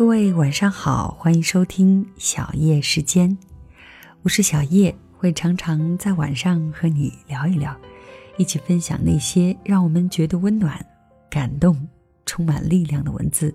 [0.00, 3.36] 各位晚上好，欢迎收听小叶时间，
[4.22, 7.76] 我是小叶，会常常在晚上和你聊一聊，
[8.38, 10.82] 一起分享那些让我们觉得温暖、
[11.28, 11.86] 感动、
[12.24, 13.54] 充满力量的文字。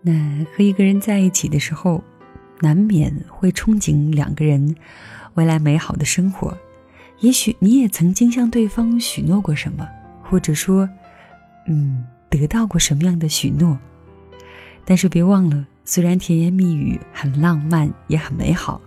[0.00, 0.14] 那
[0.56, 2.02] 和一个人在一起的时候，
[2.60, 4.74] 难免会憧憬两个人
[5.34, 6.56] 未来美好的生活。
[7.18, 9.86] 也许你也曾经向对方许诺过什么，
[10.22, 10.88] 或者说，
[11.68, 13.78] 嗯，得到过什么样的许诺。
[14.90, 18.80] 但是别忘了，虽然甜言蜜语很浪漫也很美好，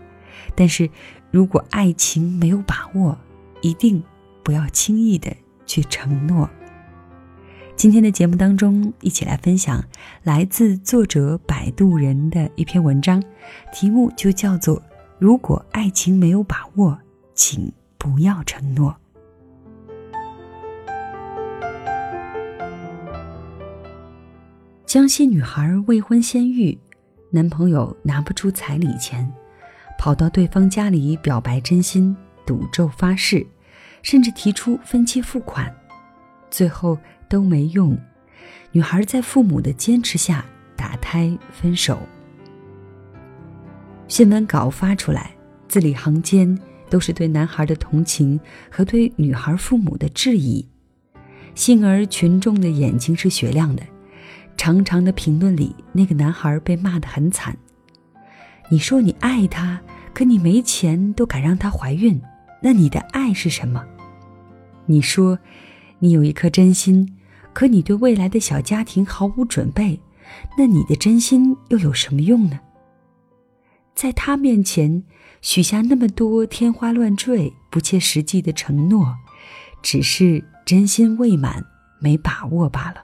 [0.54, 0.90] 但是
[1.32, 3.18] 如果爱情没有把握，
[3.62, 4.04] 一定
[4.44, 5.34] 不要轻易的
[5.66, 6.50] 去承诺。
[7.78, 9.82] 今天的节目当中，一起来分享
[10.24, 13.24] 来自作者摆渡人的一篇文章，
[13.72, 14.76] 题目就叫做
[15.20, 17.00] 《如果爱情没有把握，
[17.34, 18.92] 请不要承诺》。
[24.94, 26.78] 江西女孩未婚先孕，
[27.32, 29.28] 男朋友拿不出彩礼钱，
[29.98, 33.44] 跑到对方家里表白真心，赌咒发誓，
[34.04, 35.76] 甚至提出分期付款，
[36.52, 36.96] 最后。
[37.28, 37.98] 都没用，
[38.72, 41.98] 女孩在父母的坚持下打胎分手。
[44.08, 45.32] 新闻稿发出来，
[45.68, 46.56] 字里行间
[46.88, 50.64] 都是对男孩的同情和对女孩父母的质疑。
[51.56, 53.84] 幸而群众的眼睛是雪亮的，
[54.58, 57.58] 长长的评论里，那个男孩被骂得很惨。
[58.70, 59.82] 你说你爱他，
[60.14, 62.22] 可你没钱都敢让她怀孕，
[62.62, 63.84] 那你的爱是什么？
[64.86, 65.38] 你说
[66.00, 67.18] 你有一颗真心。
[67.54, 70.02] 可你对未来的小家庭毫无准备，
[70.58, 72.60] 那你的真心又有什么用呢？
[73.94, 75.04] 在他面前
[75.40, 79.16] 许下那么多天花乱坠、不切实际的承诺，
[79.84, 81.64] 只是真心未满，
[82.00, 83.04] 没把握罢了。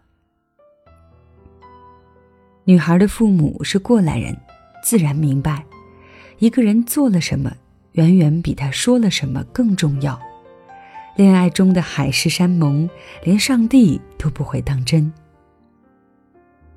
[2.69, 4.37] 女孩的父母是过来人，
[4.83, 5.65] 自然明白，
[6.37, 7.51] 一个人做了什么，
[7.93, 10.21] 远远比他说了什么更重要。
[11.15, 12.87] 恋爱中的海誓山盟，
[13.23, 15.11] 连上帝都不会当真。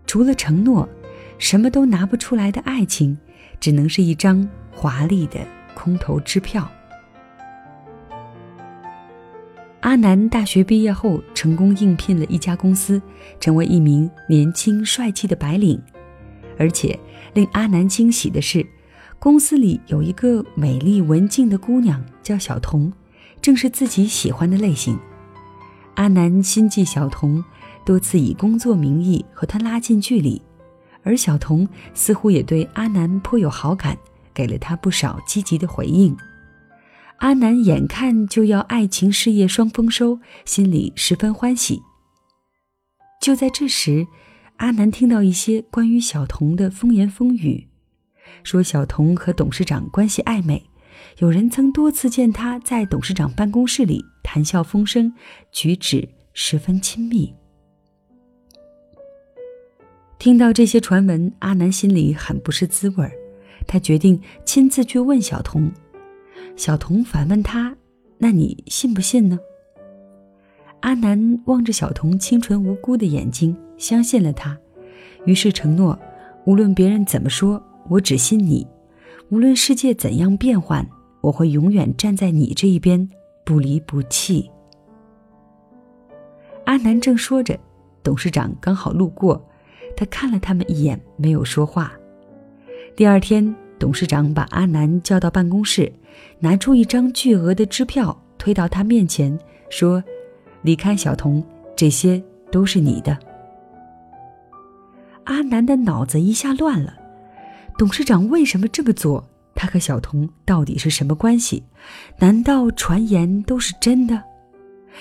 [0.06, 0.88] 除了承诺，
[1.36, 3.18] 什么都拿不出来的爱情，
[3.60, 5.40] 只能是一张华丽的
[5.74, 6.66] 空头支票。
[9.82, 13.02] 阿南大学毕业后，成功应聘了一家公司，
[13.40, 15.80] 成为一名年轻帅气的白领。
[16.56, 16.96] 而且
[17.34, 18.64] 令阿南惊喜的是，
[19.18, 22.92] 公司里有一个美丽文静的姑娘，叫小童。
[23.40, 24.96] 正是自己喜欢的类型，
[25.96, 27.42] 阿南心系小童，
[27.84, 30.40] 多次以工作名义和她拉近距离，
[31.02, 33.98] 而小童似乎也对阿南颇有好感，
[34.32, 36.16] 给了他不少积极的回应。
[37.22, 41.80] 阿南眼看就要爱情事业双丰收，心里十分欢喜。
[43.20, 44.08] 就在这时，
[44.56, 47.68] 阿南听到一些关于小童的风言风语，
[48.42, 50.60] 说小童和董事长关系暧昧。
[51.18, 55.14] 有人曾多次见他在董事长办公室里谈笑风生，
[55.52, 57.32] 举止十分亲密。
[60.18, 63.12] 听到这些传闻，阿南心里很不是滋味儿。
[63.68, 65.72] 他决定亲自去问小童。
[66.56, 67.76] 小童反问他
[68.18, 69.38] ：“那你信不信呢？”
[70.80, 74.58] 阿南望着小童清纯无辜的眼睛，相信了他，
[75.24, 75.98] 于是承诺
[76.46, 78.66] ：“无论别人怎么说，我只信你；
[79.30, 80.86] 无论世界怎样变幻。”
[81.22, 83.08] 我会永远站在你这一边，
[83.44, 84.50] 不离不弃。
[86.64, 87.56] 阿南正说着，
[88.02, 89.40] 董事长刚好路过，
[89.96, 91.92] 他看了他们一眼，没有说话。
[92.96, 95.92] 第二天，董事长把阿南叫到办公室，
[96.38, 99.36] 拿出一张巨额的支票推到他面前，
[99.70, 100.00] 说
[100.62, 101.44] ：“离开小童，
[101.74, 102.22] 这些
[102.52, 103.18] 都是你的。”
[105.26, 106.94] 阿南的脑子一下乱了，
[107.76, 109.28] 董事长为什么这么做？
[109.52, 111.64] 他和小童到底是什么关系？
[112.20, 114.22] 难道传言都是真的？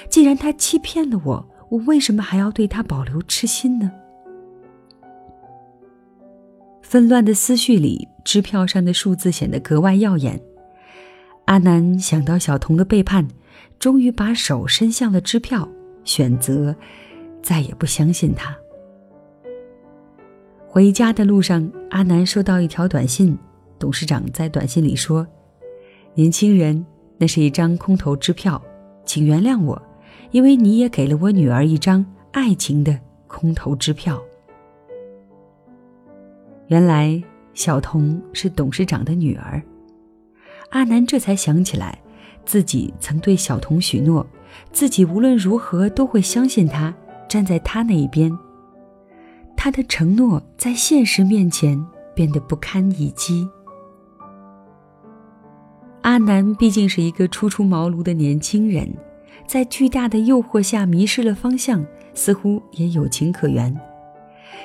[0.09, 3.91] 既然他欺骗了我，我为什么还要对他保留痴心呢？
[6.91, 10.37] 纷乱的思绪里，支票上的数字显得格外耀眼。
[11.45, 13.25] 阿南想到小童的背叛，
[13.79, 15.65] 终于把手伸向了支票，
[16.03, 16.75] 选择
[17.41, 18.53] 再也不相信他。
[20.67, 23.37] 回家的路上，阿南收到一条短信。
[23.79, 25.25] 董事长在短信里说
[26.13, 26.85] ：“年轻人，
[27.17, 28.61] 那是一张空头支票，
[29.05, 29.81] 请原谅我，
[30.31, 34.21] 因为你也给了我女儿一张爱情的空头支票。”
[36.71, 37.21] 原来
[37.53, 39.61] 小童是董事长的女儿，
[40.69, 41.99] 阿南这才想起来，
[42.45, 44.25] 自己曾对小童许诺，
[44.71, 46.93] 自己无论如何都会相信他，
[47.27, 48.31] 站在他那一边。
[49.57, 51.85] 他的承诺在现实面前
[52.15, 53.45] 变得不堪一击。
[56.03, 58.89] 阿南毕竟是一个初出茅庐的年轻人，
[59.45, 63.77] 在巨大的诱惑下迷失了方向，似乎也有情可原。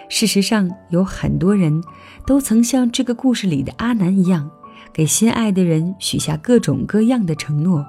[0.08, 1.82] 事实上，有很多人
[2.24, 4.48] 都曾像这个故事里的阿南一样，
[4.92, 7.84] 给心爱的人许下各种各样的承诺：“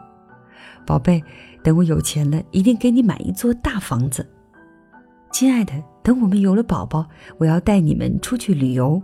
[0.86, 1.24] 宝贝，
[1.64, 4.28] 等我有钱了，一定给你买一座大房子。
[5.32, 9.02] ”“亲爱的，等我们有了宝宝，我要带你们出去旅游。”“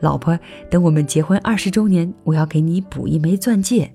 [0.00, 0.36] 老婆，
[0.68, 3.94] 等我们结婚二十周年，我要给你补一枚钻戒。”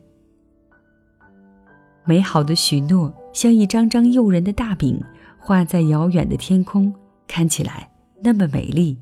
[2.05, 4.97] 美好的许诺像一张张诱人的大饼，
[5.37, 6.93] 画在遥远的天空，
[7.27, 7.89] 看起来。
[8.23, 8.97] 那么美丽，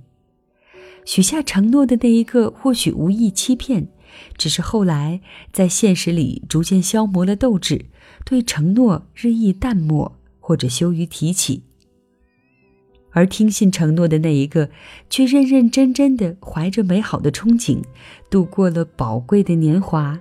[1.05, 3.87] 许下承诺的那一个或许无意欺骗，
[4.37, 5.21] 只是后来
[5.51, 7.85] 在现实里逐渐消磨了斗志，
[8.25, 11.63] 对承诺日益淡漠或者羞于提起。
[13.11, 14.69] 而听信承诺的那一个，
[15.09, 17.81] 却认认真真的怀着美好的憧憬，
[18.29, 20.19] 度过了宝贵的年华，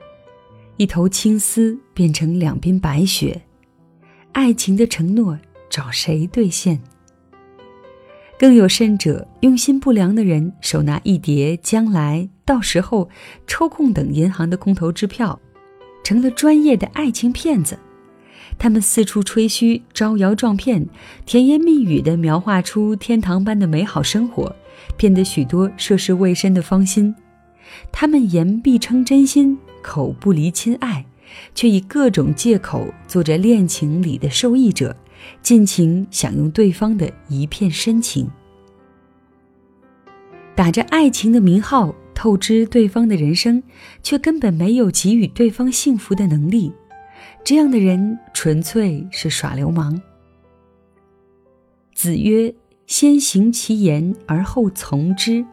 [0.77, 3.43] 一头青丝变成两鬓白雪，
[4.31, 5.37] 爱情的承诺
[5.69, 6.81] 找谁兑现？
[8.45, 13.09] 更有甚者，用心不良的人手拿一叠将来到时候
[13.47, 15.41] 抽空等银行的空头支票，
[16.05, 17.79] 成了专业的爱情骗子。
[18.59, 20.87] 他们四处吹嘘、招摇撞骗，
[21.25, 24.55] 甜言蜜语地描画出天堂般的美好生活，
[24.99, 27.15] 骗得许多涉世未深的芳心。
[27.91, 31.07] 他们言必称真心，口不离亲爱，
[31.55, 34.95] 却以各种借口做着恋情里的受益者。
[35.43, 38.29] 尽情享用对方的一片深情，
[40.55, 43.63] 打着爱情的名号透支对方的人生，
[44.03, 46.73] 却根本没有给予对方幸福的能力。
[47.45, 50.01] 这样的人纯粹是耍流氓。
[51.95, 52.55] 子曰
[52.87, 55.45] ：“先行其言而后从之。”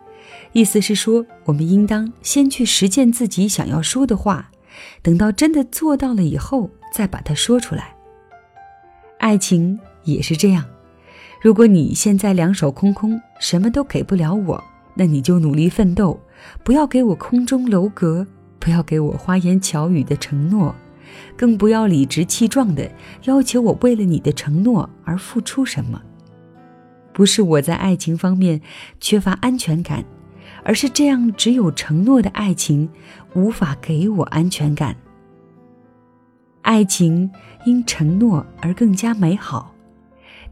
[0.53, 4.51] 意思是说，我们应当先去实践自己想要说的话，
[5.01, 7.95] 等到真的做到了以后，再把它说出来。
[9.21, 10.65] 爱情也是这样，
[11.43, 14.61] 如果你现在两手空空，什么都给不了我，
[14.95, 16.19] 那你就努力奋斗，
[16.63, 18.25] 不要给我空中楼阁，
[18.57, 20.75] 不要给我花言巧语的承诺，
[21.37, 22.89] 更不要理直气壮的
[23.25, 26.01] 要求我为了你的承诺而付出什么。
[27.13, 28.59] 不是我在爱情方面
[28.99, 30.03] 缺乏安全感，
[30.63, 32.89] 而是这样只有承诺的爱情
[33.35, 34.95] 无法给我安全感。
[36.61, 37.31] 爱情
[37.65, 39.73] 因承诺而更加美好，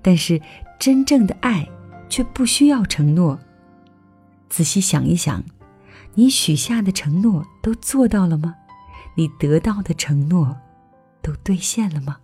[0.01, 0.41] 但是
[0.79, 1.67] 真正的爱
[2.09, 3.39] 却不需要承诺。
[4.49, 5.43] 仔细想一想，
[6.15, 8.55] 你许下的承诺都做到了吗？
[9.15, 10.57] 你得到的承诺
[11.21, 12.17] 都兑现了吗？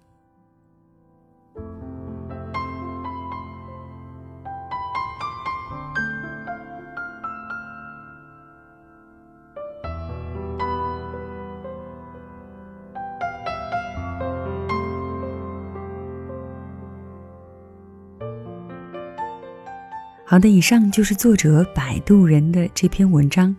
[20.27, 23.55] 好的，以上就是作者摆渡人的这篇文章。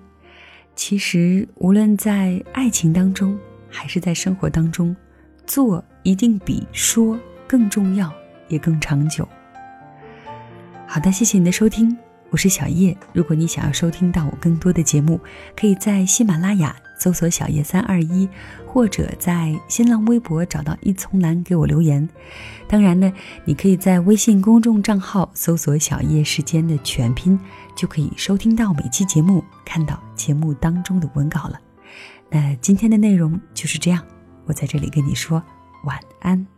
[0.74, 3.38] 其实，无论在爱情当中，
[3.70, 4.94] 还是在生活当中，
[5.46, 8.12] 做一定比说更重要，
[8.48, 9.26] 也更长久。
[10.88, 11.96] 好的，谢谢你的收听，
[12.30, 12.96] 我是小叶。
[13.12, 15.20] 如果你想要收听到我更多的节目，
[15.56, 16.74] 可以在喜马拉雅。
[16.98, 18.28] 搜索“小叶三二一”，
[18.66, 22.08] 或者在新浪微博找到一丛蓝给我留言。
[22.66, 23.12] 当然呢，
[23.44, 27.38] 你可以在微信公众账号搜索“小叶时间”的全拼，
[27.76, 31.60] 就可以收听到每期节目，看到节目当中的文稿了。
[32.30, 34.02] 那今天的内容就是这样，
[34.46, 35.42] 我在这里跟你说
[35.84, 36.55] 晚安。